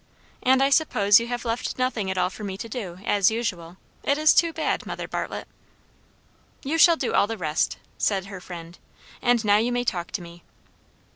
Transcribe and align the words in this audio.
"And 0.41 0.63
I 0.63 0.71
suppose 0.71 1.19
you 1.19 1.27
have 1.27 1.45
left 1.45 1.77
nothing 1.77 2.09
at 2.09 2.17
all 2.17 2.31
for 2.31 2.43
me 2.43 2.57
to 2.57 2.67
do, 2.67 2.97
as 3.05 3.29
usual. 3.29 3.77
It 4.01 4.17
is 4.17 4.33
too 4.33 4.51
bad, 4.51 4.87
Mother 4.87 5.07
Bartlett." 5.07 5.47
"You 6.63 6.79
shall 6.79 6.97
do 6.97 7.13
all 7.13 7.27
the 7.27 7.37
rest," 7.37 7.77
said 7.99 8.25
her 8.25 8.41
friend; 8.41 8.79
"and 9.21 9.45
now 9.45 9.57
you 9.57 9.71
may 9.71 9.83
talk 9.83 10.09
to 10.13 10.21
me." 10.23 10.41